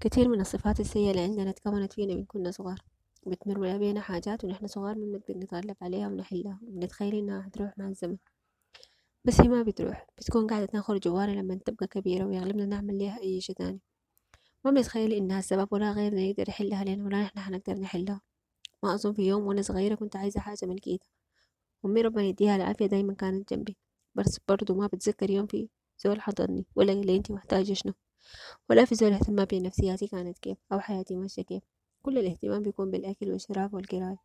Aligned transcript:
كتير 0.00 0.28
من 0.28 0.40
الصفات 0.40 0.80
السيئة 0.80 1.10
اللي 1.10 1.22
عندنا 1.22 1.50
اتكونت 1.50 1.92
فينا 1.92 2.14
من 2.14 2.24
كنا 2.24 2.50
صغار. 2.50 2.78
بتمر 3.26 3.78
بينا 3.78 4.00
حاجات 4.00 4.44
ونحن 4.44 4.66
صغار 4.66 4.94
ما 4.98 5.04
بنقدر 5.04 5.38
نتغلب 5.38 5.76
عليها 5.82 6.08
ونحلها. 6.08 6.60
وبنتخيل 6.62 7.14
إنها 7.14 7.46
هتروح 7.46 7.78
مع 7.78 7.88
الزمن. 7.88 8.16
بس 9.24 9.40
هي 9.40 9.48
ما 9.48 9.62
بتروح. 9.62 10.06
بتكون 10.18 10.46
قاعدة 10.46 10.66
تنخر 10.66 10.98
جوانا 10.98 11.30
لما 11.30 11.54
تبقى 11.54 11.86
كبيرة 11.86 12.24
ويغلبنا 12.24 12.66
نعمل 12.66 12.98
ليها 12.98 13.20
أي 13.20 13.40
شي 13.40 13.54
تاني 13.54 13.80
ما 14.64 14.70
بنتخيل 14.70 15.12
إنها 15.12 15.38
السبب 15.38 15.68
ولا 15.72 15.92
غيرنا 15.92 16.20
يقدر 16.20 16.48
يحلها 16.48 16.84
لنا 16.84 17.04
ولا 17.04 17.22
نحن 17.22 17.38
حنقدر 17.38 17.74
نحلها. 17.78 18.20
ما 18.82 18.94
أظن 18.94 19.12
في 19.12 19.22
يوم 19.22 19.46
وأنا 19.46 19.62
صغيرة 19.62 19.94
كنت 19.94 20.16
عايزة 20.16 20.40
حاجة 20.40 20.66
من 20.66 20.78
كده. 20.78 20.98
أمي 21.84 22.02
ربنا 22.02 22.22
يديها 22.22 22.56
العافية 22.56 22.86
دايما 22.86 23.14
كانت 23.14 23.54
جنبي. 23.54 23.76
بس 24.14 24.40
برضو 24.48 24.74
ما 24.74 24.86
بتذكر 24.86 25.30
يوم 25.30 25.46
في 25.46 25.68
زول 25.98 26.20
حضرني 26.20 26.66
ولا 26.76 26.92
قال 26.92 27.06
لي 27.06 27.16
أنتي 27.16 27.32
محتاجة 27.32 27.72
شنو. 27.72 27.92
ولا 28.70 28.84
في 28.84 28.94
زول 28.94 29.12
اهتم 29.12 29.44
بنفسياتي 29.44 30.06
كانت 30.06 30.38
كيف 30.38 30.58
أو 30.72 30.80
حياتي 30.80 31.16
ماشية 31.16 31.42
كيف. 31.42 31.62
كل 32.02 32.18
الاهتمام 32.18 32.62
بيكون 32.62 32.90
بالأكل 32.90 33.32
والشراب 33.32 33.74
والقراية. 33.74 34.18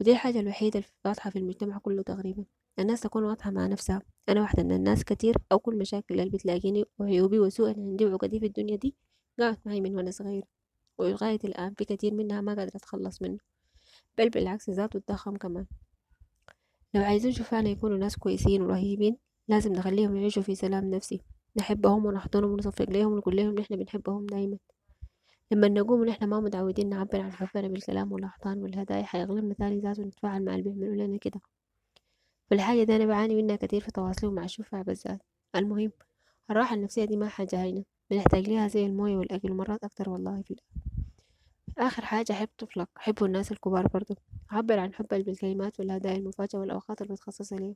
ودي 0.00 0.12
الحاجة 0.12 0.40
الوحيدة 0.40 0.84
الواضحة 1.04 1.30
في 1.30 1.38
المجتمع 1.38 1.78
كله 1.78 2.02
تقريبا. 2.02 2.44
الناس 2.78 3.00
تكون 3.00 3.24
واضحة 3.24 3.50
مع 3.50 3.66
نفسها. 3.66 4.02
أنا 4.28 4.40
واحدة 4.40 4.62
من 4.62 4.72
الناس 4.72 5.04
كتير 5.04 5.36
أو 5.52 5.58
كل 5.58 5.78
مشاكل 5.78 6.20
اللي 6.20 6.30
بتلاقيني 6.30 6.84
وعيوبي 6.98 7.38
وسوء 7.38 7.70
اللي 7.70 7.82
عندي 7.82 8.06
وعقدي 8.06 8.40
في 8.40 8.46
الدنيا 8.46 8.76
دي 8.76 8.94
قعدت 9.40 9.66
معي 9.66 9.80
من 9.80 9.96
وأنا 9.96 10.10
صغيرة. 10.10 10.46
ولغاية 10.98 11.38
الآن 11.44 11.74
في 11.74 11.84
كتير 11.84 12.14
منها 12.14 12.40
ما 12.40 12.54
قادرة 12.54 12.76
أتخلص 12.76 13.22
منه. 13.22 13.38
بل 14.18 14.30
بالعكس 14.30 14.70
ذاته 14.70 14.96
اتضخم 14.96 15.36
كمان. 15.36 15.66
لو 16.94 17.02
عايزين 17.02 17.32
شوفانا 17.32 17.68
يكونوا 17.68 17.98
ناس 17.98 18.16
كويسين 18.16 18.62
ورهيبين 18.62 19.16
لازم 19.48 19.72
نخليهم 19.72 20.16
يعيشوا 20.16 20.42
في 20.42 20.54
سلام 20.54 20.90
نفسي. 20.90 21.20
نحبهم 21.56 22.06
ونحضنهم 22.06 22.50
ونصفق 22.52 22.90
ليهم 22.90 23.12
ونقول 23.12 23.36
لهم 23.36 23.54
نحن 23.54 23.76
بنحبهم 23.76 24.26
دايما. 24.26 24.58
لما 25.50 25.68
نقوم 25.68 26.00
ونحن 26.00 26.24
ما 26.24 26.40
متعودين 26.40 26.88
نعبر 26.88 27.20
عن 27.20 27.32
حبنا 27.32 27.68
بالكلام 27.68 28.12
والأحضان 28.12 28.62
والهدايا 28.62 29.02
حيغلبنا 29.02 29.54
تاني 29.54 29.80
ذاته 29.80 30.02
نتفاعل 30.02 30.44
مع 30.44 30.54
اللي 30.54 30.62
بيعملوا 30.70 31.06
لنا 31.06 31.18
كده. 31.18 31.40
فالحاجة 32.50 32.82
دي 32.84 32.96
أنا 32.96 33.04
بعاني 33.06 33.34
منها 33.42 33.56
كتير 33.56 33.80
في 33.80 33.90
تواصلي 33.92 34.30
مع 34.30 34.44
الشفع 34.44 34.82
بالذات. 34.82 35.22
المهم 35.56 35.92
الراحة 36.50 36.74
النفسية 36.76 37.04
دي 37.04 37.16
ما 37.16 37.28
حاجة 37.28 37.62
هينة. 37.62 37.84
بنحتاج 38.10 38.48
ليها 38.48 38.68
زي 38.68 38.86
الموية 38.86 39.16
والأكل 39.16 39.50
ومرات 39.50 39.84
أكتر 39.84 40.10
والله 40.10 40.42
في 40.42 40.56
آخر 41.78 42.04
حاجة 42.04 42.32
أحب 42.32 42.48
طفلك. 42.58 42.88
أحبه 42.96 43.26
الناس 43.26 43.52
الكبار 43.52 43.86
برضو. 43.88 44.14
عبر 44.50 44.78
عن 44.78 44.94
حبك 44.94 45.24
بالكلمات 45.24 45.80
والهدايا 45.80 46.16
المفاجئة 46.16 46.58
والأوقات 46.58 47.02
المتخصصة 47.02 47.56
ليه 47.56 47.74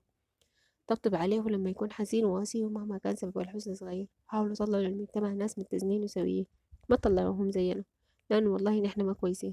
طبطب 0.89 1.15
عليه 1.15 1.41
لما 1.41 1.71
يكون 1.71 1.93
حزين 1.93 2.25
وواسي 2.25 2.65
ومهما 2.65 2.99
كان 2.99 3.17
سبب 3.17 3.39
الحزن 3.39 3.75
صغير. 3.75 4.07
حاولوا 4.27 4.55
طلعوا 4.55 4.83
للمجتمع 4.83 5.33
ناس 5.33 5.59
متزنين 5.59 6.05
وسويين 6.05 6.47
ما 6.89 6.97
تطلعوهم 6.97 7.51
زينا. 7.51 7.85
لأنه 8.31 8.51
والله 8.51 8.81
نحن 8.81 9.03
ما 9.03 9.13
كويسين. 9.13 9.53